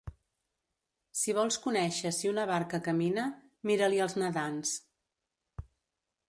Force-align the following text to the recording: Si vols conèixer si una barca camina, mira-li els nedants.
Si 1.19 1.35
vols 1.39 1.59
conèixer 1.65 2.11
si 2.19 2.31
una 2.31 2.45
barca 2.53 2.79
camina, 2.87 3.27
mira-li 3.73 4.01
els 4.07 4.17
nedants. 4.23 4.73